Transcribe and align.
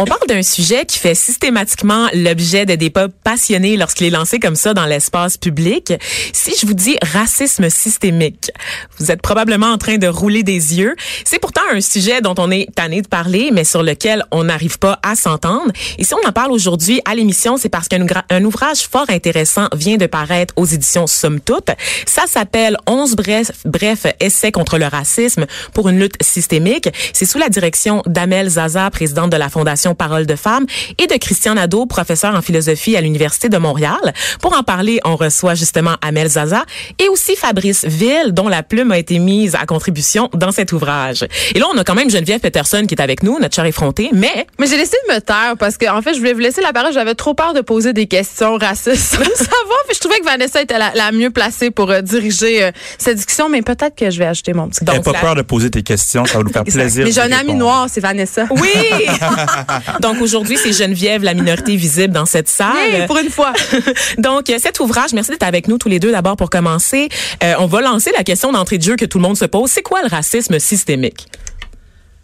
On 0.00 0.04
parle 0.04 0.28
d'un 0.28 0.44
sujet 0.44 0.86
qui 0.86 0.96
fait 0.96 1.16
systématiquement 1.16 2.08
l'objet 2.14 2.66
de 2.66 2.76
débats 2.76 3.08
passionnés 3.24 3.76
lorsqu'il 3.76 4.06
est 4.06 4.10
lancé 4.10 4.38
comme 4.38 4.54
ça 4.54 4.72
dans 4.72 4.86
l'espace 4.86 5.36
public. 5.36 5.92
Si 6.32 6.52
je 6.60 6.66
vous 6.66 6.74
dis 6.74 6.96
racisme 7.02 7.68
systémique, 7.68 8.52
vous 8.98 9.10
êtes 9.10 9.20
probablement 9.20 9.66
en 9.66 9.78
train 9.78 9.98
de 9.98 10.06
rouler 10.06 10.44
des 10.44 10.78
yeux. 10.78 10.94
C'est 11.24 11.40
pourtant 11.40 11.62
un 11.72 11.80
sujet 11.80 12.20
dont 12.20 12.36
on 12.38 12.50
est 12.52 12.68
tanné 12.76 13.02
de 13.02 13.08
parler, 13.08 13.50
mais 13.52 13.64
sur 13.64 13.82
lequel 13.82 14.24
on 14.30 14.44
n'arrive 14.44 14.78
pas 14.78 15.00
à 15.02 15.16
s'entendre. 15.16 15.72
Et 15.98 16.04
si 16.04 16.14
on 16.14 16.28
en 16.28 16.32
parle 16.32 16.52
aujourd'hui 16.52 17.00
à 17.04 17.16
l'émission, 17.16 17.56
c'est 17.56 17.68
parce 17.68 17.88
qu'un 17.88 18.06
un 18.30 18.44
ouvrage 18.44 18.82
fort 18.82 19.06
intéressant 19.08 19.68
vient 19.74 19.96
de 19.96 20.06
paraître 20.06 20.54
aux 20.56 20.66
éditions 20.66 21.08
Somme 21.08 21.40
Toute. 21.40 21.70
Ça 22.06 22.22
s'appelle 22.28 22.76
11 22.86 23.16
bref, 23.16 23.50
bref 23.64 24.06
essais 24.20 24.52
contre 24.52 24.78
le 24.78 24.86
racisme 24.86 25.46
pour 25.72 25.88
une 25.88 25.98
lutte 25.98 26.22
systémique. 26.22 26.88
C'est 27.12 27.26
sous 27.26 27.38
la 27.38 27.48
direction 27.48 28.02
d'Amel 28.06 28.48
Zaza, 28.48 28.88
présidente 28.90 29.30
de 29.30 29.36
la 29.38 29.48
Fondation 29.48 29.94
Parole 29.94 30.26
de 30.26 30.36
Femmes, 30.36 30.66
et 30.98 31.06
de 31.06 31.14
Christian 31.14 31.54
Nadeau, 31.54 31.86
professeur 31.86 32.34
en 32.34 32.42
philosophie 32.42 32.96
à 32.96 33.00
l'Université 33.00 33.48
de 33.48 33.58
Montréal. 33.58 34.12
Pour 34.40 34.56
en 34.56 34.62
parler, 34.62 35.00
on 35.04 35.16
reçoit 35.16 35.54
justement 35.54 35.96
Amel 36.02 36.28
Zaza 36.28 36.64
et 36.98 37.08
aussi 37.08 37.36
Fabrice 37.36 37.84
Ville, 37.84 38.32
dont 38.32 38.48
la 38.48 38.62
plume 38.62 38.92
a 38.92 38.98
été 38.98 39.18
mise 39.18 39.54
à 39.54 39.66
contribution 39.66 40.28
dans 40.34 40.52
cet 40.52 40.72
ouvrage. 40.72 41.26
Et 41.54 41.58
là, 41.58 41.66
on 41.72 41.78
a 41.78 41.84
quand 41.84 41.94
même 41.94 42.10
Geneviève 42.10 42.40
Peterson 42.40 42.84
qui 42.86 42.94
est 42.94 43.02
avec 43.02 43.22
nous, 43.22 43.38
notre 43.38 43.54
chère 43.54 43.66
effrontée, 43.66 44.10
mais... 44.12 44.46
Mais 44.58 44.66
j'ai 44.66 44.76
laissé 44.76 44.96
de 45.08 45.14
me 45.14 45.20
taire 45.20 45.54
parce 45.58 45.76
que, 45.76 45.88
en 45.90 46.02
fait, 46.02 46.14
je 46.14 46.18
voulais 46.18 46.32
vous 46.32 46.40
laisser 46.40 46.60
la 46.60 46.72
parole. 46.72 46.92
J'avais 46.92 47.14
trop 47.14 47.34
peur 47.34 47.54
de 47.54 47.60
poser 47.60 47.92
des 47.92 48.06
questions 48.06 48.56
racistes. 48.56 49.14
ça 49.14 49.18
va, 49.18 49.74
puis 49.86 49.94
je 49.94 50.00
trouvais 50.00 50.18
que 50.18 50.24
Vanessa 50.24 50.60
était 50.60 50.78
la, 50.78 51.12
mieux 51.12 51.30
placée 51.30 51.70
pour 51.70 51.90
euh, 51.90 52.00
diriger 52.00 52.64
euh, 52.64 52.70
cette 52.98 53.16
discussion, 53.16 53.48
mais 53.48 53.62
peut-être 53.62 53.96
que 53.96 54.10
je 54.10 54.18
vais 54.18 54.26
ajouter 54.26 54.52
mon 54.52 54.68
petit... 54.68 54.84
Donc, 54.84 55.04
pas 55.04 55.12
peur 55.12 55.34
de 55.34 55.42
poser 55.42 55.70
tes 55.70 55.82
questions, 55.82 56.24
ça 56.24 56.38
va 56.38 56.44
nous 56.44 56.52
faire 56.52 56.64
plaisir. 56.64 57.04
Mais 57.04 57.12
j'ai 57.12 57.20
un 57.20 57.32
ami 57.32 57.54
noir, 57.54 57.86
c'est 57.90 58.00
Vanessa. 58.00 58.46
Oui! 58.50 58.68
Donc 60.00 60.20
aujourd'hui, 60.20 60.56
c'est 60.56 60.72
Geneviève, 60.72 61.22
la 61.22 61.34
minorité 61.34 61.76
visible 61.76 62.12
dans 62.12 62.26
cette 62.26 62.48
salle. 62.48 63.06
pour 63.06 63.18
une 63.18 63.30
fois. 63.30 63.52
Donc 64.18 64.52
cet 64.58 64.80
ouvrage, 64.80 65.12
merci 65.12 65.30
d'être 65.30 65.42
avec 65.42 65.68
nous 65.68 65.78
tous 65.78 65.88
les 65.88 65.98
deux 65.98 66.12
d'abord 66.12 66.36
pour 66.36 66.50
commencer. 66.50 67.08
Euh, 67.42 67.54
on 67.58 67.66
va 67.66 67.80
lancer 67.80 68.10
la 68.16 68.24
question 68.24 68.52
d'entrée 68.52 68.78
de 68.78 68.82
jeu 68.82 68.96
que 68.96 69.04
tout 69.04 69.18
le 69.18 69.22
monde 69.22 69.36
se 69.36 69.44
pose. 69.44 69.70
C'est 69.70 69.82
quoi 69.82 70.02
le 70.02 70.08
racisme 70.08 70.58
systémique? 70.58 71.26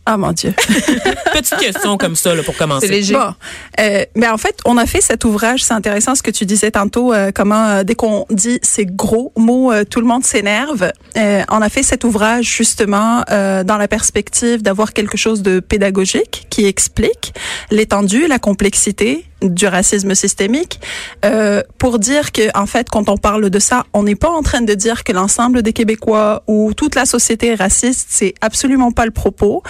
Ah 0.06 0.19
mon 0.19 0.33
Dieu. 0.33 0.52
Petite 1.33 1.56
question 1.58 1.97
comme 1.97 2.14
ça 2.14 2.34
là, 2.34 2.42
pour 2.42 2.56
commencer. 2.56 2.86
C'est 2.86 2.92
léger. 2.92 3.14
Bon, 3.14 3.34
euh, 3.80 4.05
mais 4.14 4.28
en 4.28 4.36
fait, 4.36 4.58
on 4.66 4.77
a 4.77 4.84
fait 4.84 5.00
cet 5.00 5.24
ouvrage. 5.24 5.64
C'est 5.64 5.72
intéressant 5.72 6.14
ce 6.14 6.22
que 6.22 6.30
tu 6.30 6.44
disais 6.44 6.70
tantôt. 6.70 7.14
Euh, 7.14 7.30
comment 7.34 7.69
euh, 7.69 7.84
dès 7.84 7.94
qu'on 7.94 8.27
dit 8.30 8.58
ces 8.62 8.84
gros 8.84 9.33
mots, 9.36 9.72
euh, 9.72 9.84
tout 9.84 10.00
le 10.00 10.06
monde 10.06 10.24
s'énerve. 10.24 10.92
on 11.16 11.62
a 11.62 11.69
fait 11.70 11.83
cet 11.83 12.05
ouvrage 12.05 12.45
justement 12.45 13.23
dans 13.28 13.77
la 13.78 13.89
perspective 13.89 14.62
d'avoir 14.62 14.92
quelque 14.92 15.17
chose 15.17 15.42
de 15.42 15.61
pédagogique 15.61 16.46
qui 16.51 16.67
explique 16.67 17.34
l'étendue, 17.70 18.27
la 18.27 18.39
complexité 18.39 19.24
du 19.44 19.66
racisme 19.66 20.14
systémique, 20.14 20.80
euh, 21.24 21.62
pour 21.78 21.98
dire 21.98 22.32
que 22.32 22.56
en 22.56 22.66
fait, 22.66 22.88
quand 22.88 23.08
on 23.08 23.16
parle 23.16 23.50
de 23.50 23.58
ça, 23.58 23.84
on 23.92 24.02
n'est 24.02 24.14
pas 24.14 24.30
en 24.30 24.42
train 24.42 24.62
de 24.62 24.74
dire 24.74 25.05
que 25.05 25.12
l'ensemble 25.12 25.62
des 25.62 25.72
Québécois 25.72 26.42
ou 26.46 26.72
toute 26.74 26.94
la 26.94 27.06
société 27.06 27.48
est 27.48 27.54
raciste. 27.54 28.06
C'est 28.10 28.34
absolument 28.40 28.92
pas 28.92 29.04
le 29.04 29.10
propos. 29.10 29.62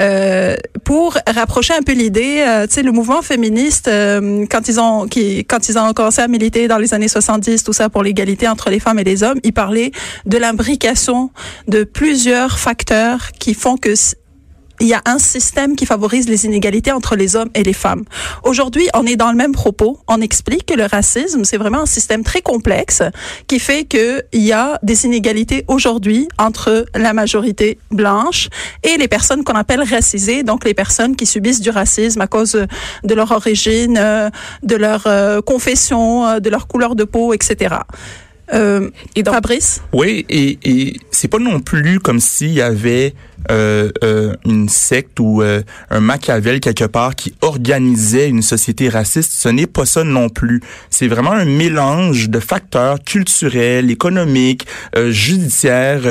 Euh, 0.00 0.56
pour 0.84 1.16
rapprocher 1.26 1.74
un 1.74 1.82
peu 1.82 1.92
l'idée, 1.92 2.44
euh, 2.46 2.66
tu 2.66 2.74
sais, 2.74 2.82
le 2.82 2.92
mouvement 2.92 3.22
féministe, 3.22 3.88
euh, 3.88 4.46
quand 4.50 4.68
ils 4.68 4.80
ont 4.80 5.06
qui, 5.06 5.44
quand 5.44 5.68
ils 5.68 5.78
ont 5.78 5.92
commencé 5.92 6.20
à 6.20 6.28
militer 6.28 6.68
dans 6.68 6.78
les 6.78 6.94
années 6.94 7.08
70, 7.08 7.64
tout 7.64 7.72
ça 7.72 7.88
pour 7.88 8.02
l'égalité 8.02 8.48
entre 8.48 8.70
les 8.70 8.80
femmes 8.80 8.98
et 8.98 9.04
les 9.04 9.22
hommes, 9.22 9.40
ils 9.44 9.52
parlaient 9.52 9.92
de 10.26 10.38
l'imbrication 10.38 11.30
de 11.68 11.84
plusieurs 11.84 12.58
facteurs 12.58 13.32
qui 13.38 13.54
font 13.54 13.76
que 13.76 13.94
il 14.80 14.86
y 14.86 14.94
a 14.94 15.02
un 15.04 15.18
système 15.18 15.76
qui 15.76 15.86
favorise 15.86 16.28
les 16.28 16.46
inégalités 16.46 16.90
entre 16.92 17.14
les 17.14 17.36
hommes 17.36 17.50
et 17.54 17.62
les 17.62 17.72
femmes. 17.72 18.04
Aujourd'hui, 18.44 18.88
on 18.94 19.06
est 19.06 19.16
dans 19.16 19.30
le 19.30 19.36
même 19.36 19.52
propos. 19.52 19.98
On 20.08 20.20
explique 20.20 20.66
que 20.66 20.74
le 20.74 20.86
racisme, 20.86 21.44
c'est 21.44 21.58
vraiment 21.58 21.82
un 21.82 21.86
système 21.86 22.24
très 22.24 22.40
complexe 22.40 23.02
qui 23.46 23.58
fait 23.58 23.84
qu'il 23.84 24.22
y 24.32 24.52
a 24.52 24.78
des 24.82 25.04
inégalités 25.04 25.64
aujourd'hui 25.68 26.28
entre 26.38 26.86
la 26.94 27.12
majorité 27.12 27.78
blanche 27.90 28.48
et 28.82 28.96
les 28.96 29.08
personnes 29.08 29.44
qu'on 29.44 29.54
appelle 29.54 29.82
racisées, 29.82 30.42
donc 30.42 30.64
les 30.64 30.74
personnes 30.74 31.14
qui 31.14 31.26
subissent 31.26 31.60
du 31.60 31.70
racisme 31.70 32.20
à 32.20 32.26
cause 32.26 32.52
de 33.04 33.14
leur 33.14 33.30
origine, 33.32 33.98
euh, 33.98 34.30
de 34.62 34.76
leur 34.76 35.06
euh, 35.06 35.40
confession, 35.42 36.26
euh, 36.26 36.40
de 36.40 36.48
leur 36.48 36.66
couleur 36.66 36.96
de 36.96 37.04
peau, 37.04 37.34
etc. 37.34 37.76
Euh, 38.52 38.90
et 39.14 39.22
donc, 39.22 39.34
Fabrice? 39.34 39.82
Oui, 39.92 40.24
et, 40.28 40.58
et 40.64 40.96
c'est 41.10 41.28
pas 41.28 41.38
non 41.38 41.60
plus 41.60 42.00
comme 42.00 42.20
s'il 42.20 42.52
y 42.52 42.60
avait 42.60 43.14
euh, 43.50 43.90
euh, 44.04 44.34
une 44.44 44.68
secte 44.68 45.18
ou 45.18 45.42
euh, 45.42 45.62
un 45.90 46.00
Machiavel 46.00 46.60
quelque 46.60 46.84
part 46.84 47.14
qui 47.14 47.34
organisait 47.40 48.28
une 48.28 48.42
société 48.42 48.88
raciste. 48.88 49.32
Ce 49.32 49.48
n'est 49.48 49.66
pas 49.66 49.86
ça 49.86 50.04
non 50.04 50.28
plus. 50.28 50.62
C'est 50.90 51.08
vraiment 51.08 51.32
un 51.32 51.44
mélange 51.44 52.28
de 52.28 52.38
facteurs 52.38 53.02
culturels, 53.02 53.90
économiques, 53.90 54.66
euh, 54.96 55.10
judiciaires 55.10 56.02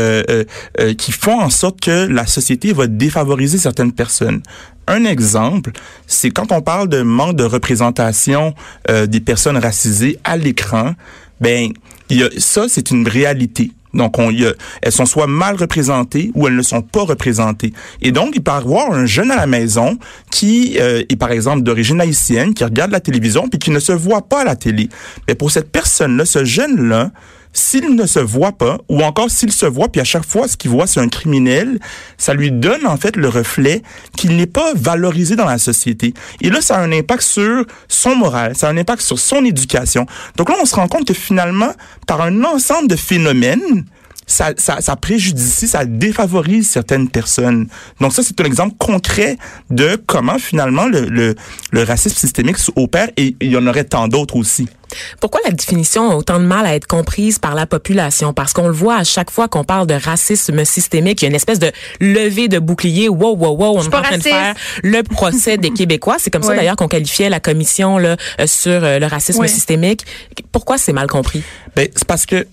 qui 0.97 1.11
font 1.11 1.39
en 1.39 1.49
sorte 1.49 1.81
que 1.81 2.07
la 2.07 2.25
société 2.25 2.73
va 2.73 2.87
défavoriser 2.87 3.57
certaines 3.57 3.91
personnes. 3.91 4.41
Un 4.87 5.05
exemple, 5.05 5.71
c'est 6.07 6.31
quand 6.31 6.51
on 6.51 6.61
parle 6.61 6.89
de 6.89 7.01
manque 7.01 7.35
de 7.35 7.43
représentation 7.43 8.53
des 8.87 9.19
personnes 9.19 9.57
racisées 9.57 10.17
à 10.23 10.37
l'écran, 10.37 10.95
ben 11.41 11.71
il 12.09 12.17
y 12.17 12.23
a, 12.23 12.29
ça 12.37 12.65
c'est 12.67 12.91
une 12.91 13.07
réalité. 13.07 13.71
Donc, 13.93 14.19
on, 14.19 14.29
y 14.29 14.45
a, 14.45 14.53
elles 14.81 14.91
sont 14.91 15.05
soit 15.05 15.27
mal 15.27 15.55
représentées 15.55 16.31
ou 16.35 16.47
elles 16.47 16.55
ne 16.55 16.61
sont 16.61 16.81
pas 16.81 17.03
représentées. 17.03 17.73
Et 18.01 18.11
donc, 18.11 18.31
il 18.35 18.43
peut 18.43 18.51
y 18.51 18.55
avoir 18.55 18.91
un 18.91 19.05
jeune 19.05 19.31
à 19.31 19.35
la 19.35 19.47
maison 19.47 19.97
qui 20.31 20.77
euh, 20.79 21.03
est, 21.09 21.15
par 21.15 21.31
exemple, 21.31 21.63
d'origine 21.63 21.99
haïtienne, 22.01 22.53
qui 22.53 22.63
regarde 22.63 22.91
la 22.91 22.99
télévision 22.99 23.47
puis 23.47 23.59
qui 23.59 23.71
ne 23.71 23.79
se 23.79 23.91
voit 23.91 24.21
pas 24.21 24.41
à 24.41 24.43
la 24.43 24.55
télé. 24.55 24.89
Mais 25.27 25.35
pour 25.35 25.51
cette 25.51 25.71
personne-là, 25.71 26.25
ce 26.25 26.45
jeune-là, 26.45 27.11
s'il 27.53 27.95
ne 27.95 28.05
se 28.05 28.19
voit 28.19 28.51
pas, 28.51 28.77
ou 28.89 29.01
encore 29.03 29.29
s'il 29.29 29.51
se 29.51 29.65
voit, 29.65 29.89
puis 29.89 30.01
à 30.01 30.03
chaque 30.03 30.25
fois 30.25 30.47
ce 30.47 30.55
qu'il 30.55 30.71
voit 30.71 30.87
c'est 30.87 30.99
un 30.99 31.07
criminel, 31.07 31.79
ça 32.17 32.33
lui 32.33 32.51
donne 32.51 32.85
en 32.85 32.97
fait 32.97 33.15
le 33.15 33.27
reflet 33.27 33.81
qu'il 34.15 34.35
n'est 34.35 34.45
pas 34.45 34.73
valorisé 34.75 35.35
dans 35.35 35.45
la 35.45 35.57
société. 35.57 36.13
Et 36.41 36.49
là, 36.49 36.61
ça 36.61 36.77
a 36.77 36.81
un 36.81 36.91
impact 36.91 37.21
sur 37.21 37.65
son 37.87 38.15
moral, 38.15 38.55
ça 38.55 38.67
a 38.67 38.71
un 38.71 38.77
impact 38.77 39.01
sur 39.01 39.19
son 39.19 39.43
éducation. 39.43 40.05
Donc 40.37 40.49
là, 40.49 40.55
on 40.61 40.65
se 40.65 40.75
rend 40.75 40.87
compte 40.87 41.05
que 41.05 41.13
finalement, 41.13 41.73
par 42.07 42.21
un 42.21 42.43
ensemble 42.43 42.87
de 42.87 42.95
phénomènes, 42.95 43.85
ça, 44.29 44.53
ça, 44.57 44.79
ça 44.79 44.95
préjudicie, 44.95 45.67
ça 45.67 45.85
défavorise 45.85 46.69
certaines 46.69 47.09
personnes. 47.09 47.67
Donc 47.99 48.13
ça, 48.13 48.21
c'est 48.23 48.39
un 48.39 48.45
exemple 48.45 48.75
concret 48.77 49.37
de 49.69 50.01
comment 50.05 50.37
finalement 50.37 50.85
le, 50.85 51.01
le, 51.05 51.35
le 51.71 51.83
racisme 51.83 52.15
systémique 52.15 52.57
opère 52.75 53.09
et 53.17 53.35
il 53.41 53.51
y 53.51 53.57
en 53.57 53.65
aurait 53.65 53.83
tant 53.83 54.07
d'autres 54.07 54.35
aussi. 54.35 54.67
Pourquoi 55.19 55.41
la 55.45 55.51
définition 55.51 56.11
a 56.11 56.15
autant 56.15 56.39
de 56.39 56.45
mal 56.45 56.65
à 56.65 56.75
être 56.75 56.87
comprise 56.87 57.39
par 57.39 57.55
la 57.55 57.65
population? 57.65 58.33
Parce 58.33 58.53
qu'on 58.53 58.67
le 58.67 58.73
voit 58.73 58.97
à 58.97 59.03
chaque 59.03 59.31
fois 59.31 59.47
qu'on 59.47 59.63
parle 59.63 59.87
de 59.87 59.93
racisme 59.93 60.63
systémique, 60.65 61.21
il 61.21 61.25
y 61.25 61.27
a 61.27 61.29
une 61.29 61.35
espèce 61.35 61.59
de 61.59 61.71
levée 61.99 62.47
de 62.47 62.59
bouclier. 62.59 63.09
Wow, 63.09 63.35
wow, 63.35 63.55
wow, 63.55 63.77
on 63.77 63.83
est 63.83 63.95
en 63.95 64.01
train 64.01 64.17
de 64.17 64.23
faire 64.23 64.55
le 64.83 65.03
procès 65.03 65.57
des 65.57 65.69
Québécois. 65.73 66.17
C'est 66.19 66.31
comme 66.31 66.43
ça 66.43 66.55
d'ailleurs 66.55 66.75
qu'on 66.75 66.87
qualifiait 66.87 67.29
la 67.29 67.39
commission 67.39 67.97
là, 67.97 68.15
euh, 68.39 68.47
sur 68.47 68.83
euh, 68.83 68.99
le 68.99 69.05
racisme 69.05 69.47
systémique. 69.47 70.05
Pourquoi 70.51 70.77
c'est 70.77 70.93
mal 70.93 71.07
compris? 71.07 71.43
Ben, 71.75 71.87
c'est 71.95 72.07
parce 72.07 72.25
que 72.25 72.47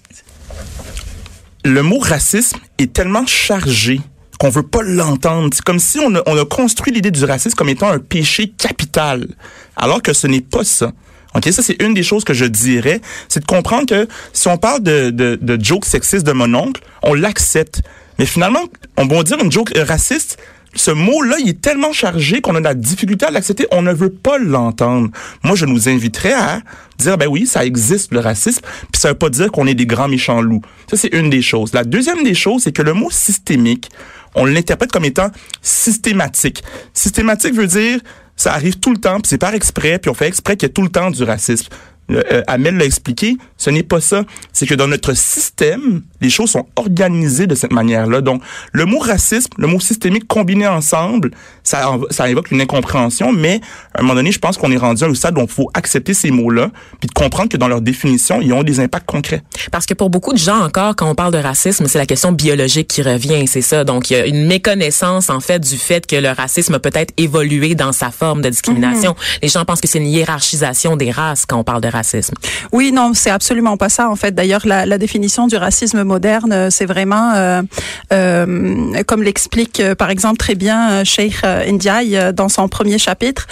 le 1.66 1.82
mot 1.82 1.98
racisme 1.98 2.58
est 2.78 2.92
tellement 2.92 3.26
chargé 3.26 4.00
qu'on 4.38 4.50
veut 4.50 4.62
pas 4.62 4.82
l'entendre. 4.82 5.50
C'est 5.52 5.64
comme 5.64 5.78
si 5.78 5.98
on 5.98 6.14
a, 6.14 6.22
on 6.26 6.38
a 6.38 6.44
construit 6.44 6.92
l'idée 6.92 7.10
du 7.10 7.24
racisme 7.24 7.56
comme 7.56 7.68
étant 7.68 7.88
un 7.88 7.98
péché 7.98 8.48
capital, 8.48 9.26
alors 9.76 10.02
que 10.02 10.12
ce 10.12 10.26
n'est 10.26 10.40
pas 10.40 10.64
ça. 10.64 10.92
OK, 11.34 11.48
ça 11.50 11.62
c'est 11.62 11.82
une 11.82 11.94
des 11.94 12.02
choses 12.02 12.24
que 12.24 12.34
je 12.34 12.44
dirais, 12.44 13.00
c'est 13.28 13.40
de 13.40 13.46
comprendre 13.46 13.86
que 13.86 14.08
si 14.32 14.48
on 14.48 14.56
parle 14.56 14.82
de, 14.82 15.10
de, 15.10 15.38
de 15.40 15.62
joke 15.62 15.84
sexiste 15.84 16.26
de 16.26 16.32
mon 16.32 16.54
oncle, 16.54 16.82
on 17.02 17.14
l'accepte. 17.14 17.82
Mais 18.18 18.26
finalement, 18.26 18.62
on 18.96 19.06
va 19.06 19.22
dire 19.22 19.38
une 19.42 19.52
joke 19.52 19.72
raciste, 19.76 20.38
ce 20.76 20.90
mot-là, 20.90 21.36
il 21.40 21.48
est 21.48 21.60
tellement 21.60 21.92
chargé 21.92 22.40
qu'on 22.40 22.54
a 22.54 22.60
de 22.60 22.64
la 22.64 22.74
difficulté 22.74 23.26
à 23.26 23.30
l'accepter. 23.30 23.66
On 23.72 23.82
ne 23.82 23.92
veut 23.92 24.10
pas 24.10 24.38
l'entendre. 24.38 25.10
Moi, 25.42 25.56
je 25.56 25.66
nous 25.66 25.88
inviterais 25.88 26.32
à 26.32 26.60
dire, 26.98 27.18
ben 27.18 27.26
oui, 27.26 27.46
ça 27.46 27.64
existe, 27.64 28.12
le 28.12 28.20
racisme, 28.20 28.62
puis 28.92 29.00
ça 29.00 29.08
veut 29.08 29.18
pas 29.18 29.30
dire 29.30 29.50
qu'on 29.50 29.66
est 29.66 29.74
des 29.74 29.86
grands 29.86 30.08
méchants 30.08 30.40
loups. 30.40 30.62
Ça, 30.90 30.96
c'est 30.96 31.12
une 31.12 31.30
des 31.30 31.42
choses. 31.42 31.72
La 31.72 31.84
deuxième 31.84 32.22
des 32.22 32.34
choses, 32.34 32.62
c'est 32.62 32.72
que 32.72 32.82
le 32.82 32.92
mot 32.92 33.10
systémique, 33.10 33.90
on 34.34 34.44
l'interprète 34.44 34.92
comme 34.92 35.04
étant 35.04 35.30
systématique. 35.62 36.62
Systématique 36.92 37.54
veut 37.54 37.66
dire, 37.66 38.00
ça 38.36 38.52
arrive 38.52 38.78
tout 38.78 38.92
le 38.92 38.98
temps, 38.98 39.20
puis 39.20 39.28
c'est 39.28 39.38
par 39.38 39.54
exprès, 39.54 39.98
puis 39.98 40.10
on 40.10 40.14
fait 40.14 40.28
exprès 40.28 40.56
qu'il 40.56 40.68
y 40.68 40.70
ait 40.70 40.74
tout 40.74 40.82
le 40.82 40.90
temps 40.90 41.10
du 41.10 41.22
racisme. 41.22 41.68
Euh, 42.10 42.42
Amel 42.46 42.76
l'a 42.76 42.84
expliqué, 42.84 43.36
ce 43.56 43.70
n'est 43.70 43.82
pas 43.82 44.00
ça. 44.00 44.24
C'est 44.52 44.66
que 44.66 44.74
dans 44.74 44.86
notre 44.86 45.14
système, 45.16 46.02
les 46.20 46.30
choses 46.30 46.50
sont 46.50 46.66
organisées 46.76 47.46
de 47.46 47.54
cette 47.54 47.72
manière-là. 47.72 48.20
Donc, 48.20 48.42
le 48.72 48.84
mot 48.84 48.98
racisme, 48.98 49.50
le 49.58 49.66
mot 49.66 49.80
systémique 49.80 50.26
combiné 50.26 50.66
ensemble, 50.66 51.32
ça, 51.62 51.98
ça 52.10 52.28
évoque 52.30 52.50
une 52.50 52.60
incompréhension, 52.60 53.32
mais 53.32 53.60
à 53.94 54.00
un 54.00 54.02
moment 54.02 54.14
donné, 54.14 54.32
je 54.32 54.38
pense 54.38 54.56
qu'on 54.56 54.70
est 54.70 54.76
rendu 54.76 55.02
à 55.04 55.08
un 55.08 55.14
stade 55.14 55.36
où 55.36 55.42
il 55.42 55.48
faut 55.48 55.70
accepter 55.74 56.14
ces 56.14 56.30
mots-là, 56.30 56.70
puis 57.00 57.08
de 57.08 57.12
comprendre 57.12 57.48
que 57.48 57.56
dans 57.56 57.68
leur 57.68 57.80
définition, 57.80 58.40
ils 58.40 58.52
ont 58.52 58.62
des 58.62 58.80
impacts 58.80 59.06
concrets. 59.06 59.42
Parce 59.72 59.86
que 59.86 59.94
pour 59.94 60.10
beaucoup 60.10 60.32
de 60.32 60.38
gens 60.38 60.60
encore, 60.60 60.94
quand 60.96 61.10
on 61.10 61.14
parle 61.14 61.32
de 61.32 61.38
racisme, 61.38 61.86
c'est 61.88 61.98
la 61.98 62.06
question 62.06 62.32
biologique 62.32 62.88
qui 62.88 63.02
revient, 63.02 63.46
c'est 63.48 63.62
ça. 63.62 63.84
Donc, 63.84 64.10
il 64.10 64.16
y 64.16 64.20
a 64.20 64.26
une 64.26 64.46
méconnaissance, 64.46 65.28
en 65.28 65.40
fait, 65.40 65.58
du 65.58 65.76
fait 65.76 66.06
que 66.06 66.16
le 66.16 66.30
racisme 66.30 66.78
peut 66.78 66.90
être 66.94 67.12
évolué 67.16 67.74
dans 67.74 67.92
sa 67.92 68.10
forme 68.10 68.42
de 68.42 68.48
discrimination. 68.48 69.12
Mm-hmm. 69.12 69.38
Les 69.42 69.48
gens 69.48 69.64
pensent 69.64 69.80
que 69.80 69.88
c'est 69.88 69.98
une 69.98 70.06
hiérarchisation 70.06 70.96
des 70.96 71.10
races 71.10 71.46
quand 71.46 71.58
on 71.58 71.64
parle 71.64 71.80
de 71.80 71.88
racisme. 71.88 71.95
Oui, 72.72 72.92
non, 72.92 73.12
c'est 73.14 73.30
absolument 73.30 73.76
pas 73.76 73.88
ça. 73.88 74.10
En 74.10 74.16
fait, 74.16 74.34
d'ailleurs, 74.34 74.62
la, 74.64 74.86
la, 74.86 74.98
définition 74.98 75.46
du 75.46 75.56
racisme 75.56 76.02
moderne, 76.02 76.52
euh, 76.52 76.70
c'est 76.70 76.86
vraiment, 76.86 77.32
euh, 77.34 77.62
euh, 78.12 79.02
comme 79.06 79.22
l'explique 79.22 79.80
euh, 79.80 79.94
par 79.94 80.10
exemple 80.10 80.38
très 80.38 80.54
bien 80.54 81.04
Sheikh 81.04 81.42
Ndiaye 81.44 82.32
dans 82.34 82.48
son 82.48 82.68
premier 82.68 82.98
chapitre. 82.98 83.46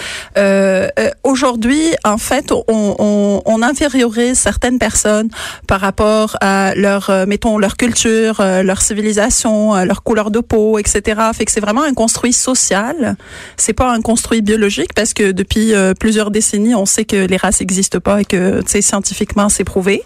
Aujourd'hui, 1.23 1.81
en 2.03 2.17
fait, 2.17 2.51
on, 2.51 2.63
on, 2.67 3.41
on 3.45 3.61
infériorise 3.61 4.37
certaines 4.37 4.79
personnes 4.79 5.29
par 5.67 5.81
rapport 5.81 6.37
à 6.41 6.73
leur, 6.75 7.11
mettons, 7.27 7.57
leur 7.57 7.77
culture, 7.77 8.41
leur 8.41 8.81
civilisation, 8.81 9.75
leur 9.83 10.03
couleur 10.03 10.31
de 10.31 10.39
peau, 10.39 10.77
etc. 10.79 11.21
Fait 11.33 11.45
que 11.45 11.51
c'est 11.51 11.59
vraiment 11.59 11.83
un 11.83 11.93
construit 11.93 12.33
social. 12.33 13.15
C'est 13.57 13.73
pas 13.73 13.91
un 13.91 14.01
construit 14.01 14.41
biologique 14.41 14.93
parce 14.93 15.13
que 15.13 15.31
depuis 15.31 15.73
plusieurs 15.99 16.31
décennies, 16.31 16.75
on 16.75 16.85
sait 16.85 17.05
que 17.05 17.25
les 17.25 17.37
races 17.37 17.59
n'existent 17.61 17.99
pas 17.99 18.21
et 18.21 18.25
que 18.25 18.34
que 18.35 18.81
scientifiquement 18.81 19.49
c'est 19.49 19.63
prouvé. 19.63 20.03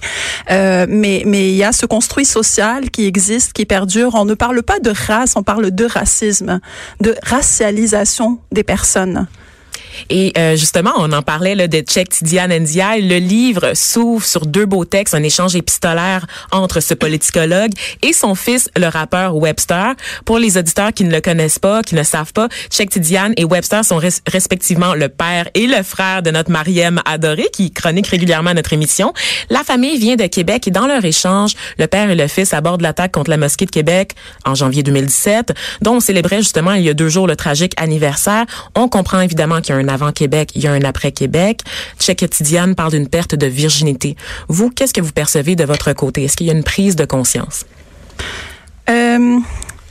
Euh, 0.51 0.85
mais 0.89 1.23
mais 1.25 1.49
il 1.49 1.55
y 1.55 1.63
a 1.63 1.71
ce 1.71 1.85
construit 1.85 2.25
social 2.25 2.89
qui 2.89 3.05
existe, 3.05 3.53
qui 3.53 3.65
perdure. 3.65 4.15
On 4.15 4.25
ne 4.25 4.33
parle 4.33 4.61
pas 4.63 4.79
de 4.79 4.91
race, 4.91 5.33
on 5.35 5.43
parle 5.43 5.71
de 5.71 5.85
racisme, 5.85 6.59
de 7.01 7.15
racialisation 7.23 8.39
des 8.51 8.63
personnes. 8.63 9.27
Et 10.09 10.33
euh, 10.37 10.55
justement, 10.55 10.93
on 10.97 11.11
en 11.11 11.21
parlait 11.21 11.55
là, 11.55 11.67
de 11.67 11.83
Cheikh 11.87 12.09
Tidiane 12.09 12.57
Ndiaye. 12.57 13.07
Le 13.07 13.17
livre 13.17 13.71
s'ouvre 13.73 14.25
sur 14.25 14.45
deux 14.45 14.65
beaux 14.65 14.85
textes, 14.85 15.13
un 15.15 15.23
échange 15.23 15.55
épistolaire 15.55 16.25
entre 16.51 16.79
ce 16.79 16.93
politicologue 16.93 17.71
et 18.01 18.13
son 18.13 18.35
fils, 18.35 18.69
le 18.77 18.87
rappeur 18.87 19.35
Webster. 19.35 19.93
Pour 20.25 20.39
les 20.39 20.57
auditeurs 20.57 20.93
qui 20.93 21.03
ne 21.03 21.11
le 21.11 21.21
connaissent 21.21 21.59
pas, 21.59 21.81
qui 21.81 21.95
ne 21.95 22.03
savent 22.03 22.33
pas, 22.33 22.47
Cheikh 22.71 22.89
Tidiane 22.91 23.33
et 23.37 23.45
Webster 23.45 23.83
sont 23.83 23.99
respectivement 24.27 24.93
le 24.93 25.09
père 25.09 25.49
et 25.53 25.67
le 25.67 25.83
frère 25.83 26.21
de 26.23 26.31
notre 26.31 26.51
Mariem 26.51 27.01
adorée, 27.05 27.47
qui 27.51 27.71
chronique 27.71 28.07
régulièrement 28.07 28.53
notre 28.53 28.73
émission. 28.73 29.13
La 29.49 29.63
famille 29.63 29.97
vient 29.97 30.15
de 30.15 30.25
Québec 30.27 30.67
et 30.67 30.71
dans 30.71 30.87
leur 30.87 31.03
échange, 31.03 31.53
le 31.77 31.87
père 31.87 32.09
et 32.09 32.15
le 32.15 32.27
fils 32.27 32.53
abordent 32.53 32.81
l'attaque 32.81 33.11
contre 33.11 33.29
la 33.29 33.37
mosquée 33.37 33.65
de 33.65 33.71
Québec 33.71 34.13
en 34.45 34.55
janvier 34.55 34.83
2017, 34.83 35.53
dont 35.81 35.95
on 35.95 35.99
célébrait 35.99 36.37
justement 36.37 36.73
il 36.73 36.83
y 36.83 36.89
a 36.89 36.93
deux 36.93 37.09
jours 37.09 37.27
le 37.27 37.35
tragique 37.35 37.73
anniversaire. 37.77 38.45
On 38.75 38.87
comprend 38.87 39.21
évidemment 39.21 39.61
qu'il 39.61 39.75
y 39.75 39.77
a 39.77 39.81
un 39.81 39.87
avant 39.89 40.11
Québec, 40.11 40.51
il 40.55 40.63
y 40.63 40.67
a 40.67 40.71
un 40.71 40.83
après 40.83 41.11
Québec. 41.11 41.61
Check 41.99 42.27
Tidiane 42.29 42.75
parle 42.75 42.91
d'une 42.91 43.07
perte 43.07 43.35
de 43.35 43.47
virginité. 43.47 44.15
Vous, 44.47 44.69
qu'est-ce 44.69 44.93
que 44.93 45.01
vous 45.01 45.11
percevez 45.11 45.55
de 45.55 45.63
votre 45.63 45.93
côté? 45.93 46.23
Est-ce 46.23 46.37
qu'il 46.37 46.47
y 46.47 46.51
a 46.51 46.53
une 46.53 46.63
prise 46.63 46.95
de 46.95 47.05
conscience? 47.05 47.65
Euh, 48.89 49.39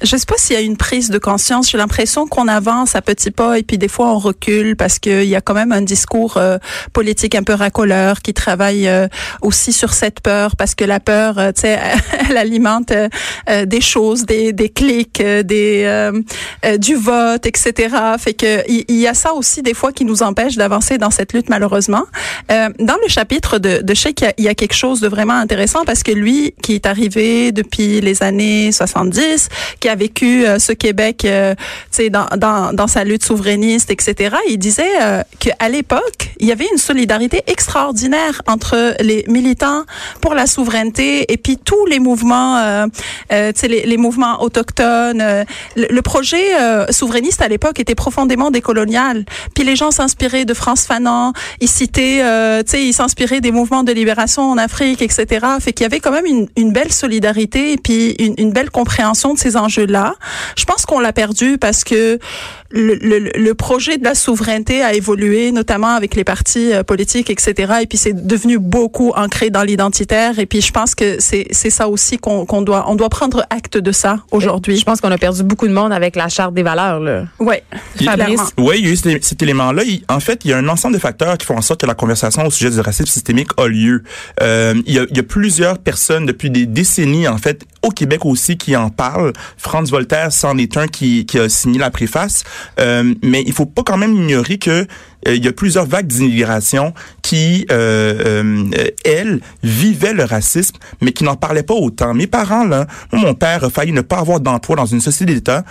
je 0.03 0.17
sais 0.17 0.27
pas 0.27 0.37
s'il 0.37 0.55
y 0.55 0.59
a 0.59 0.63
une 0.63 0.77
prise 0.77 1.11
de 1.11 1.19
conscience. 1.19 1.71
J'ai 1.71 1.79
l'impression 1.79 2.27
qu'on 2.27 2.49
avance 2.49 2.95
à 2.95 3.03
petits 3.03 3.31
pas 3.31 3.59
et 3.59 3.63
puis 3.63 3.79
des 3.79 3.89
fois 3.89 4.09
on 4.09 4.19
recule 4.19 4.77
parce 4.77 4.99
qu'il 4.99 5.25
y 5.25 5.35
a 5.35 5.41
quand 5.41 5.55
même 5.55 5.73
un 5.73 5.83
discours 5.83 6.37
euh, 6.37 6.59
politique 6.93 7.35
un 7.35 7.43
peu 7.43 7.55
racoleur 7.55 8.21
qui 8.21 8.35
travaille 8.35 8.89
euh, 8.89 9.09
aussi 9.43 9.73
sur 9.73 9.93
cette 9.93 10.21
peur 10.21 10.57
parce 10.57 10.75
que 10.75 10.85
la 10.85 11.01
peur, 11.01 11.39
euh, 11.39 11.53
tu 11.53 11.63
sais, 11.63 11.79
elle 12.31 12.37
alimente 12.37 12.93
des 13.67 13.81
choses, 13.81 14.25
des, 14.25 14.53
des 14.53 14.69
clics, 14.69 15.23
des 15.23 16.11
du 16.79 16.95
vote, 16.95 17.47
etc. 17.47 17.95
Fait 18.19 18.35
que 18.35 18.63
il 18.69 18.97
y, 18.97 19.07
a 19.07 19.15
ça 19.15 19.33
aussi 19.33 19.63
des 19.63 19.75
fois 19.75 19.93
qui 19.93 20.05
nous 20.05 20.23
empêche 20.23 20.57
d'avancer 20.57 20.99
dans 20.99 21.11
cette 21.11 21.33
lutte 21.33 21.49
malheureusement. 21.49 22.05
dans 22.49 22.97
le 23.03 23.09
chapitre 23.09 23.59
de, 23.59 23.81
de 23.83 23.95
Sheikh, 23.95 24.25
il 24.39 24.45
y, 24.45 24.49
a 24.49 24.55
quelque 24.55 24.75
chose 24.75 25.01
de 25.01 25.09
vraiment 25.09 25.35
intéressant 25.35 25.85
parce 25.85 26.03
que 26.03 26.13
lui 26.13 26.55
qui 26.63 26.75
est 26.75 26.87
arrivé 26.87 27.53
depuis 27.53 28.01
les 28.01 28.23
années 28.23 28.71
70, 28.73 29.49
qui 29.81 29.88
a 29.89 29.95
vécu 29.95 30.47
euh, 30.47 30.59
ce 30.59 30.73
Québec, 30.73 31.25
euh, 31.25 31.55
dans, 32.11 32.27
dans, 32.37 32.73
dans 32.73 32.87
sa 32.87 33.05
lutte 33.05 33.25
souverainiste, 33.25 33.91
etc. 33.91 34.37
Il 34.49 34.59
disait 34.59 35.03
euh, 35.03 35.23
qu'à 35.39 35.69
l'époque, 35.69 36.31
il 36.39 36.47
y 36.47 36.53
avait 36.53 36.69
une 36.71 36.79
solidarité 36.79 37.43
extraordinaire 37.47 38.43
entre 38.47 38.95
les 39.01 39.25
militants 39.29 39.85
pour 40.21 40.35
la 40.35 40.47
souveraineté 40.47 41.33
et 41.33 41.37
puis 41.37 41.57
tous 41.57 41.87
les 41.87 41.99
mouvements, 41.99 42.87
les, 43.31 43.53
les, 43.63 43.97
mouvements 43.97 44.43
autochtones. 44.43 45.23
Le, 45.77 46.01
projet 46.03 46.45
souverainiste 46.91 47.43
à 47.43 47.49
l'époque 47.49 47.81
était 47.81 47.95
profondément 47.95 48.51
décolonial. 48.51 49.25
Puis 49.55 49.65
les 49.65 49.77
gens 49.77 49.91
s'inspiraient 49.91 50.45
de 50.45 50.55
France 50.55 50.85
Fanon, 50.87 51.33
ils 51.61 51.69
citaient, 51.69 52.21
euh, 52.23 52.63
ils 52.75 52.93
s'inspiraient 52.93 53.41
des 53.41 53.53
mouvements 53.53 53.85
de 53.85 53.93
libération 53.93 54.51
en 54.51 54.59
Afrique, 54.59 55.03
etc. 55.03 55.47
Fait 55.61 55.73
qu'il 55.73 55.85
y 55.85 55.87
avait 55.87 56.01
quand 56.01 56.13
même 56.13 56.27
une, 56.27 56.49
une 56.57 56.73
belle 56.73 56.93
solidarité 56.93 57.73
et 57.73 57.77
puis 57.77 58.13
une, 58.19 58.35
une 58.39 58.53
belle 58.53 58.71
compréhension 58.71 59.35
de 59.35 59.39
ces 59.39 59.57
enjeux 59.57 59.78
là 59.83 60.15
Je 60.57 60.65
pense 60.65 60.87
qu'on 60.87 61.01
l'a 61.01 61.13
perdu 61.13 61.59
parce 61.59 61.85
que 61.85 62.19
le, 62.71 62.95
le, 62.97 63.19
le, 63.35 63.55
projet 63.55 63.97
de 63.97 64.05
la 64.05 64.15
souveraineté 64.15 64.83
a 64.83 64.93
évolué, 64.93 65.53
notamment 65.53 65.95
avec 65.95 66.15
les 66.15 66.25
partis 66.25 66.73
euh, 66.73 66.83
politiques, 66.83 67.31
etc. 67.31 67.75
Et 67.83 67.87
puis 67.87 67.97
c'est 67.97 68.27
devenu 68.27 68.59
beaucoup 68.59 69.13
ancré 69.17 69.49
dans 69.49 69.63
l'identitaire. 69.63 70.39
Et 70.39 70.45
puis 70.45 70.61
je 70.61 70.71
pense 70.71 70.95
que 70.95 71.17
c'est 71.19 71.47
c'est 71.51 71.71
ça 71.71 71.89
aussi 71.89 72.19
qu'on 72.19 72.45
qu'on 72.45 72.61
doit 72.61 72.85
on 72.89 72.95
doit 72.95 73.09
prendre 73.09 73.47
acte 73.49 73.79
de 73.79 73.93
ça 73.93 74.19
aujourd'hui. 74.33 74.77
Je 74.77 74.85
pense 74.85 75.01
qu'on 75.01 75.11
a 75.11 75.19
perdu 75.19 75.43
beaucoup 75.43 75.67
de 75.67 75.73
monde 75.73 75.93
avec 75.93 76.15
la 76.15 76.29
charte 76.29 76.53
des 76.53 76.63
valeurs. 76.63 77.01
Là. 77.01 77.25
Ouais. 77.39 77.63
Fabrice. 78.05 78.53
Oui, 78.59 78.77
il 78.81 78.87
y 78.87 78.89
a 78.89 78.93
eu 78.93 78.97
cet, 78.97 79.25
cet 79.25 79.43
élément-là. 79.43 79.83
En 80.09 80.21
fait, 80.21 80.45
il 80.45 80.51
y 80.51 80.53
a 80.53 80.59
un 80.59 80.69
ensemble 80.69 80.95
de 80.95 81.01
facteurs 81.01 81.39
qui 81.39 81.47
font 81.47 81.57
en 81.57 81.63
sorte 81.63 81.81
que 81.81 81.87
la 81.87 81.95
conversation 81.95 82.45
au 82.47 82.51
sujet 82.51 82.71
du 82.71 82.81
racisme 82.81 83.11
systémique 83.11 83.49
a 83.57 83.67
lieu. 83.67 84.03
Euh, 84.43 84.75
il, 84.87 84.95
y 84.95 84.99
a, 84.99 85.07
il 85.09 85.17
y 85.17 85.21
a 85.21 85.23
plusieurs 85.23 85.79
personnes 85.79 86.27
depuis 86.27 86.51
des 86.51 86.67
décennies, 86.67 87.29
en 87.29 87.39
fait, 87.39 87.65
au 87.83 87.91
Québec 87.91 88.25
aussi, 88.25 88.59
qui 88.59 88.77
en 88.77 88.91
parlent. 88.91 89.33
Franz 89.57 89.91
Voltaire, 89.91 90.33
c'en 90.33 90.59
est 90.59 90.77
un 90.77 90.87
qui, 90.87 91.25
qui 91.27 91.39
a 91.39 91.49
signé 91.49 91.79
la 91.79 91.91
préface. 91.91 92.45
Euh, 92.81 93.15
mais 93.23 93.43
il 93.47 93.53
faut 93.53 93.67
pas 93.67 93.83
quand 93.83 93.97
même 93.97 94.15
ignorer 94.15 94.59
que 94.59 94.87
euh, 95.27 95.35
il 95.35 95.45
y 95.45 95.49
a 95.49 95.53
plusieurs 95.53 95.87
vagues 95.87 96.07
d'immigration 96.07 96.95
qui, 97.23 97.67
euh, 97.71 98.65
elles, 99.05 99.41
vivaient 99.63 100.15
le 100.15 100.25
racisme, 100.25 100.77
mais 101.01 101.13
qui 101.13 101.25
n'en 101.25 101.37
parlaient 101.37 101.63
pas 101.63 101.75
autant. 101.75 102.15
Mes 102.15 102.27
parents, 102.27 102.65
là, 102.65 102.87
mon 103.13 103.35
père 103.35 103.65
a 103.65 103.71
failli 103.71 103.93
ne 103.93 104.01
pas 104.01 104.19
avoir 104.19 104.41
d'emploi 104.41 104.77
dans 104.77 104.87
une 104.87 105.01
société 105.01 105.35
d'État 105.35 105.65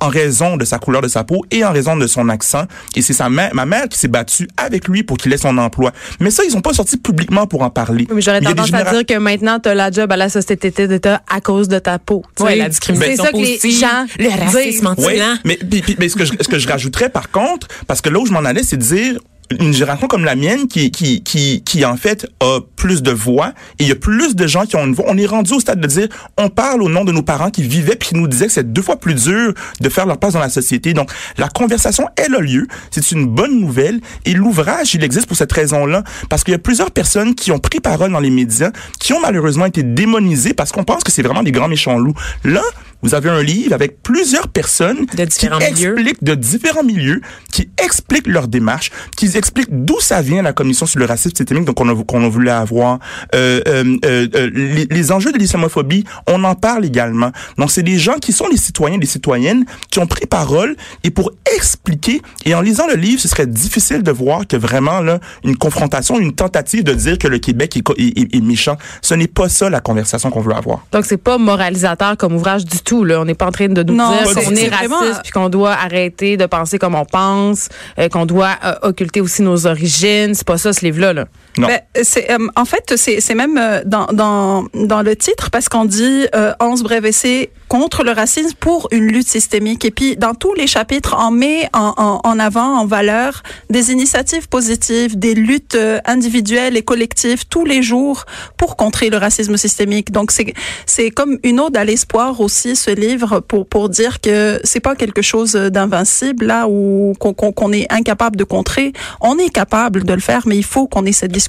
en 0.00 0.08
raison 0.08 0.56
de 0.56 0.64
sa 0.64 0.78
couleur 0.78 1.02
de 1.02 1.08
sa 1.08 1.24
peau 1.24 1.44
et 1.50 1.64
en 1.64 1.72
raison 1.72 1.96
de 1.96 2.06
son 2.06 2.28
accent. 2.28 2.64
Et 2.94 3.02
c'est 3.02 3.12
sa 3.12 3.28
mère, 3.28 3.54
ma 3.54 3.66
mère 3.66 3.88
qui 3.88 3.98
s'est 3.98 4.08
battue 4.08 4.48
avec 4.56 4.88
lui 4.88 5.02
pour 5.02 5.16
qu'il 5.16 5.32
ait 5.32 5.38
son 5.38 5.56
emploi. 5.58 5.92
Mais 6.20 6.30
ça, 6.30 6.44
ils 6.44 6.50
sont 6.50 6.60
pas 6.60 6.72
sortis 6.72 6.96
publiquement 6.96 7.46
pour 7.46 7.62
en 7.62 7.70
parler. 7.70 8.06
mais 8.12 8.20
j'aurais 8.20 8.40
tendance 8.40 8.72
à 8.72 8.92
dire 8.92 9.06
que 9.06 9.18
maintenant, 9.18 9.58
tu 9.60 9.68
as 9.68 9.74
la 9.74 9.90
job 9.90 10.10
à 10.12 10.16
la 10.16 10.28
société 10.28 10.70
d'État 10.70 11.22
à 11.28 11.40
cause 11.40 11.68
de 11.68 11.78
ta 11.78 11.98
peau. 11.98 12.22
Oui, 12.40 12.56
la 12.56 12.68
discrimination 12.68 13.14
C'est 13.16 13.22
ça 13.22 13.32
que 13.32 13.66
les 13.66 13.70
gens 13.72 14.06
le 14.18 14.28
racisme 14.28 14.94
oui, 14.98 15.20
mais, 15.44 15.58
mais, 15.98 16.08
ce, 16.08 16.16
que 16.16 16.24
je, 16.24 16.32
ce 16.40 16.48
que 16.48 16.58
je 16.58 16.68
rajouterais 16.68 17.08
par 17.08 17.30
contre, 17.30 17.68
parce 17.86 18.00
que 18.00 18.08
là 18.08 18.18
où 18.18 18.26
je 18.26 18.32
m'en 18.32 18.44
allais, 18.44 18.62
c'est 18.62 18.76
de 18.76 18.82
dire 18.82 19.20
une 19.50 19.72
génération 19.72 20.06
comme 20.08 20.24
la 20.24 20.34
mienne 20.34 20.66
qui, 20.66 20.90
qui, 20.90 21.22
qui, 21.22 21.62
qui 21.62 21.84
en 21.84 21.96
fait 21.96 22.26
a 22.40 22.60
plus 22.76 23.02
de 23.02 23.10
voix 23.10 23.52
et 23.78 23.84
il 23.84 23.88
y 23.88 23.92
a 23.92 23.96
plus 23.96 24.34
de 24.34 24.46
gens 24.46 24.64
qui 24.64 24.76
ont 24.76 24.84
une 24.84 24.94
voix. 24.94 25.04
On 25.08 25.16
est 25.16 25.26
rendu 25.26 25.52
au 25.52 25.60
stade 25.60 25.80
de 25.80 25.86
dire, 25.86 26.08
on 26.36 26.48
parle 26.48 26.82
au 26.82 26.88
nom 26.88 27.04
de 27.04 27.12
nos 27.12 27.22
parents 27.22 27.50
qui 27.50 27.62
vivaient 27.62 27.96
puis 27.96 28.10
qui 28.10 28.14
nous 28.16 28.28
disaient 28.28 28.46
que 28.46 28.52
c'est 28.52 28.72
deux 28.72 28.82
fois 28.82 28.96
plus 28.96 29.14
dur 29.14 29.54
de 29.80 29.88
faire 29.88 30.06
leur 30.06 30.18
place 30.18 30.32
dans 30.32 30.40
la 30.40 30.48
société. 30.48 30.94
Donc, 30.94 31.10
la 31.38 31.48
conversation, 31.48 32.08
elle 32.16 32.34
a 32.34 32.40
lieu. 32.40 32.66
C'est 32.90 33.12
une 33.12 33.26
bonne 33.26 33.60
nouvelle 33.60 34.00
et 34.24 34.32
l'ouvrage, 34.32 34.94
il 34.94 35.04
existe 35.04 35.26
pour 35.26 35.36
cette 35.36 35.52
raison-là 35.52 36.02
parce 36.28 36.44
qu'il 36.44 36.52
y 36.52 36.56
a 36.56 36.58
plusieurs 36.58 36.90
personnes 36.90 37.34
qui 37.34 37.52
ont 37.52 37.58
pris 37.58 37.80
parole 37.80 38.12
dans 38.12 38.20
les 38.20 38.30
médias 38.30 38.70
qui 38.98 39.12
ont 39.12 39.20
malheureusement 39.20 39.66
été 39.66 39.82
démonisées 39.82 40.54
parce 40.54 40.72
qu'on 40.72 40.84
pense 40.84 41.04
que 41.04 41.12
c'est 41.12 41.22
vraiment 41.22 41.42
des 41.42 41.52
grands 41.52 41.68
méchants 41.68 41.98
loups. 41.98 42.14
Là, 42.44 42.62
vous 43.06 43.14
avez 43.14 43.30
un 43.30 43.42
livre 43.42 43.72
avec 43.72 44.02
plusieurs 44.02 44.48
personnes 44.48 45.06
De 45.16 45.24
différents 45.24 45.58
qui 45.58 45.72
milieux. 45.72 45.92
expliquent 45.94 46.24
de 46.24 46.34
différents 46.34 46.82
milieux, 46.82 47.20
qui 47.52 47.68
expliquent 47.82 48.26
leur 48.26 48.48
démarche, 48.48 48.90
qui 49.16 49.26
expliquent 49.36 49.68
d'où 49.70 50.00
ça 50.00 50.20
vient 50.22 50.42
la 50.42 50.52
commission 50.52 50.86
sur 50.86 50.98
le 50.98 51.04
racisme 51.06 51.36
systémique, 51.36 51.64
donc 51.64 51.80
on 51.80 51.88
a, 51.88 52.04
qu'on 52.04 52.24
a 52.24 52.28
voulu 52.28 52.50
avoir. 52.50 52.98
Euh, 53.34 53.60
euh, 53.68 53.96
euh, 54.04 54.50
les, 54.52 54.86
les 54.90 55.12
enjeux 55.12 55.30
de 55.32 55.38
l'islamophobie, 55.38 56.04
on 56.26 56.42
en 56.44 56.54
parle 56.56 56.84
également. 56.84 57.30
Donc 57.58 57.70
c'est 57.70 57.84
des 57.84 57.98
gens 57.98 58.14
qui 58.14 58.32
sont 58.32 58.48
les 58.48 58.56
citoyens, 58.56 58.98
les 58.98 59.06
citoyennes, 59.06 59.64
qui 59.90 59.98
ont 60.00 60.06
pris 60.08 60.26
parole 60.26 60.76
et 61.04 61.10
pour 61.10 61.30
expliquer. 61.56 62.22
Et 62.44 62.54
en 62.54 62.60
lisant 62.60 62.86
le 62.88 62.94
livre, 62.96 63.20
ce 63.20 63.28
serait 63.28 63.46
difficile 63.46 64.02
de 64.02 64.10
voir 64.10 64.46
que 64.48 64.56
vraiment 64.56 65.00
là 65.00 65.20
une 65.44 65.56
confrontation, 65.56 66.18
une 66.18 66.32
tentative 66.34 66.82
de 66.82 66.92
dire 66.92 67.18
que 67.18 67.28
le 67.28 67.38
Québec 67.38 67.76
est, 67.76 67.82
co- 67.82 67.94
est- 67.96 68.18
est- 68.18 68.34
est 68.34 68.40
méchant. 68.40 68.76
Ce 69.02 69.14
n'est 69.14 69.28
pas 69.28 69.48
ça 69.48 69.70
la 69.70 69.80
conversation 69.80 70.30
qu'on 70.30 70.40
veut 70.40 70.54
avoir. 70.54 70.84
Donc, 70.92 71.04
c'est 71.06 71.16
pas 71.16 71.38
moralisateur 71.38 72.16
comme 72.16 72.34
ouvrage 72.34 72.64
du 72.64 72.78
tout. 72.80 72.95
Là. 73.04 73.20
On 73.20 73.24
n'est 73.24 73.34
pas 73.34 73.46
en 73.46 73.52
train 73.52 73.68
de 73.68 73.82
nous 73.82 73.94
Non, 73.94 74.10
dire 74.10 74.22
qu'on 74.34 74.40
est 74.54 74.68
raciste 74.68 74.88
vraiment- 74.90 75.20
puis 75.22 75.32
qu'on 75.32 75.48
doit 75.48 75.72
arrêter 75.72 76.36
de 76.36 76.46
penser 76.46 76.78
comme 76.78 76.94
on 76.94 77.04
pense, 77.04 77.68
euh, 77.98 78.08
qu'on 78.08 78.26
doit 78.26 78.56
euh, 78.64 78.74
occulter 78.82 79.20
aussi 79.20 79.42
nos 79.42 79.66
origines. 79.66 80.34
C'est 80.34 80.46
pas 80.46 80.58
ça, 80.58 80.72
ce 80.72 80.84
livre-là. 80.84 81.12
Là. 81.12 81.24
Ben, 81.58 81.80
c'est 82.02 82.30
euh, 82.30 82.48
en 82.54 82.64
fait 82.64 82.94
c'est 82.96 83.34
même 83.34 83.56
euh, 83.58 83.82
dans 83.84 84.06
dans 84.06 84.66
dans 84.74 85.02
le 85.02 85.16
titre 85.16 85.50
parce 85.50 85.68
qu'on 85.68 85.86
dit 85.86 86.26
euh, 86.34 86.52
11 86.60 86.82
brèves 86.82 87.06
essais 87.06 87.50
contre 87.68 88.04
le 88.04 88.12
racisme 88.12 88.54
pour 88.60 88.88
une 88.92 89.06
lutte 89.06 89.26
systémique 89.26 89.84
et 89.84 89.90
puis 89.90 90.16
dans 90.16 90.34
tous 90.34 90.54
les 90.54 90.66
chapitres 90.66 91.16
on 91.18 91.30
met 91.30 91.68
en, 91.72 91.94
en, 91.96 92.20
en 92.22 92.38
avant 92.38 92.78
en 92.78 92.86
valeur 92.86 93.42
des 93.70 93.90
initiatives 93.90 94.48
positives, 94.48 95.18
des 95.18 95.34
luttes 95.34 95.74
euh, 95.74 95.98
individuelles 96.04 96.76
et 96.76 96.82
collectives 96.82 97.46
tous 97.48 97.64
les 97.64 97.82
jours 97.82 98.24
pour 98.56 98.76
contrer 98.76 99.08
le 99.08 99.16
racisme 99.16 99.56
systémique. 99.56 100.12
Donc 100.12 100.30
c'est 100.32 100.52
c'est 100.84 101.10
comme 101.10 101.38
une 101.42 101.58
ode 101.58 101.76
à 101.76 101.84
l'espoir 101.84 102.40
aussi 102.40 102.76
ce 102.76 102.90
livre 102.90 103.40
pour 103.40 103.66
pour 103.66 103.88
dire 103.88 104.20
que 104.20 104.60
c'est 104.62 104.80
pas 104.80 104.94
quelque 104.94 105.22
chose 105.22 105.52
d'invincible 105.52 106.46
là 106.46 106.68
où 106.68 107.14
qu'on 107.18 107.32
qu'on 107.32 107.52
qu'on 107.52 107.72
est 107.72 107.90
incapable 107.90 108.36
de 108.36 108.44
contrer. 108.44 108.92
On 109.22 109.38
est 109.38 109.50
capable 109.50 110.04
de 110.04 110.12
le 110.12 110.20
faire, 110.20 110.42
mais 110.46 110.56
il 110.56 110.64
faut 110.64 110.86
qu'on 110.86 111.06
ait 111.06 111.12
cette 111.12 111.32
discussion 111.32 111.45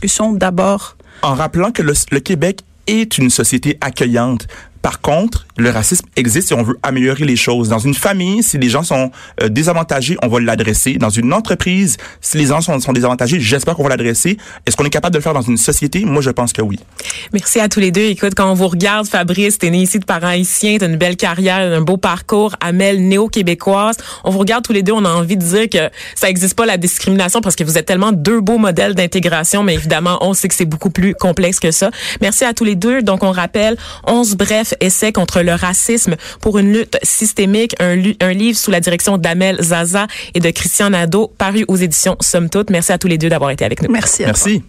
en 1.22 1.34
rappelant 1.34 1.72
que 1.72 1.82
le 1.82 2.20
Québec 2.20 2.62
est 2.88 3.18
une 3.18 3.30
société 3.30 3.77
accueillante. 3.82 4.48
Par 4.81 5.01
contre, 5.01 5.48
le 5.57 5.69
racisme 5.69 6.05
existe 6.15 6.51
et 6.51 6.55
on 6.55 6.63
veut 6.63 6.77
améliorer 6.84 7.25
les 7.25 7.36
choses. 7.36 7.69
Dans 7.69 7.79
une 7.79 7.93
famille, 7.93 8.43
si 8.43 8.57
les 8.57 8.69
gens 8.69 8.84
sont 8.84 9.12
euh, 9.41 9.50
désavantagés, 9.50 10.17
on 10.22 10.27
va 10.27 10.39
l'adresser. 10.39 10.93
Dans 10.96 11.10
une 11.10 11.34
entreprise, 11.34 11.98
si 12.22 12.38
les 12.38 12.48
gens 12.48 12.62
sont, 12.62 12.77
désavantagés, 12.93 13.39
j'espère 13.39 13.75
qu'on 13.75 13.84
va 13.84 13.89
l'adresser. 13.89 14.38
Est-ce 14.65 14.75
qu'on 14.75 14.86
est 14.86 14.89
capable 14.89 15.13
de 15.13 15.19
le 15.19 15.24
faire 15.24 15.34
dans 15.34 15.41
une 15.41 15.57
société? 15.57 16.05
Moi, 16.05 16.22
je 16.22 16.29
pense 16.29 16.53
que 16.53 16.62
oui. 16.62 16.79
Merci 17.34 17.60
à 17.60 17.69
tous 17.69 17.79
les 17.79 17.91
deux. 17.91 18.01
Écoute, 18.01 18.34
quand 18.36 18.50
on 18.50 18.53
vous 18.53 18.67
regarde, 18.67 19.07
Fabrice, 19.07 19.57
t'es 19.57 19.69
né 19.69 19.81
ici 19.81 20.00
de 20.00 20.05
parents 20.05 20.27
haïtiens, 20.27 20.77
t'as 20.79 20.88
une 20.88 20.98
belle 20.98 21.17
carrière, 21.17 21.57
un 21.57 21.81
beau 21.81 21.98
parcours, 21.98 22.55
Amel, 22.60 23.07
néo-québécoise. 23.07 23.98
On 24.24 24.31
vous 24.31 24.39
regarde 24.39 24.63
tous 24.63 24.74
les 24.74 24.84
deux, 24.84 24.93
on 24.93 25.05
a 25.05 25.10
envie 25.10 25.38
de 25.38 25.43
dire 25.43 25.69
que 25.69 25.89
ça 26.15 26.29
existe 26.29 26.55
pas 26.55 26.65
la 26.65 26.77
discrimination 26.77 27.41
parce 27.41 27.55
que 27.55 27.63
vous 27.63 27.77
êtes 27.77 27.86
tellement 27.86 28.12
deux 28.12 28.41
beaux 28.41 28.57
modèles 28.57 28.96
d'intégration, 28.96 29.63
mais 29.63 29.74
évidemment, 29.74 30.17
on 30.22 30.34
sait 30.34 30.48
que 30.48 30.55
c'est 30.55 30.65
beaucoup 30.65 30.89
plus 30.89 31.13
complexe 31.15 31.60
que 31.60 31.72
ça. 31.72 31.89
Merci 32.22 32.46
à 32.46 32.53
tous 32.53 32.63
les 32.63 32.75
deux. 32.75 33.01
Donc, 33.01 33.24
on 33.24 33.31
rappelle 33.31 33.77
11 34.05 34.36
brefs 34.36 34.66
essais 34.79 35.12
contre 35.12 35.41
le 35.41 35.53
racisme 35.53 36.15
pour 36.41 36.57
une 36.57 36.74
lutte 36.74 36.97
systémique, 37.03 37.75
un, 37.79 37.95
livre 37.95 38.57
sous 38.57 38.71
la 38.71 38.79
direction 38.79 39.17
d'Amel 39.17 39.62
Zaza 39.62 40.07
et 40.33 40.39
de 40.39 40.50
Christian 40.50 40.89
Nadeau, 40.89 41.31
paru 41.38 41.65
aux 41.67 41.75
éditions 41.75 42.17
Somme 42.21 42.50
Toute. 42.50 42.69
Merci 42.69 42.91
à 42.91 42.97
tous 42.97 43.07
les 43.07 43.17
deux 43.17 43.29
d'avoir 43.29 43.51
été 43.51 43.65
avec 43.65 43.81
nous. 43.81 43.91
Merci. 43.91 44.24
à 44.24 44.33
toi. 44.33 44.43
Merci. 44.45 44.63